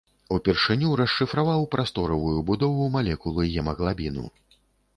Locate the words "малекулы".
2.97-3.47